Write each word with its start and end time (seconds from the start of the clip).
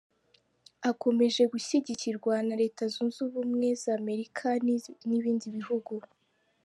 Akomeje 0.89 1.41
gushyigikirwa 1.51 2.33
na 2.47 2.55
Leta 2.61 2.83
Zunze 2.93 3.19
Ubumwe 3.27 3.69
z'Amerika 3.81 4.47
n'ibindi 5.07 5.47
bihugu. 5.57 5.93